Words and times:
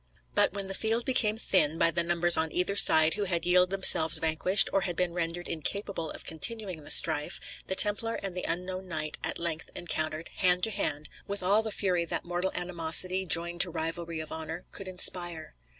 But 0.33 0.53
when 0.53 0.65
the 0.67 0.73
field 0.73 1.05
became 1.05 1.37
thin, 1.37 1.77
by 1.77 1.91
the 1.91 2.01
numbers 2.01 2.35
on 2.35 2.51
either 2.51 2.75
side 2.75 3.13
who 3.13 3.25
had 3.25 3.45
yielded 3.45 3.69
themselves 3.69 4.17
vanquished 4.17 4.67
or 4.73 4.81
had 4.81 4.95
been 4.95 5.13
rendered 5.13 5.47
incapable 5.47 6.09
of 6.09 6.23
continuing 6.23 6.83
the 6.83 6.89
strife, 6.89 7.39
the 7.67 7.75
Templar 7.75 8.15
and 8.15 8.35
the 8.35 8.43
unknown 8.47 8.87
knight 8.87 9.17
at 9.23 9.37
length 9.37 9.69
encountered, 9.75 10.31
hand 10.37 10.63
to 10.63 10.71
hand, 10.71 11.07
with 11.27 11.43
all 11.43 11.61
the 11.61 11.71
fury 11.71 12.03
that 12.05 12.25
mortal 12.25 12.51
animosity, 12.55 13.27
joined 13.27 13.61
to 13.61 13.69
rivalry 13.69 14.19
of 14.19 14.31
honour, 14.31 14.65
could 14.71 14.87
inspire. 14.87 15.53